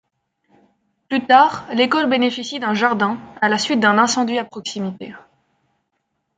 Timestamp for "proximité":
4.43-5.13